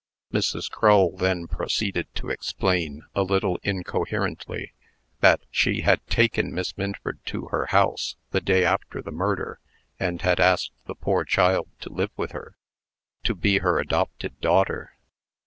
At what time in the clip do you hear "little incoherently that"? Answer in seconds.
3.21-5.41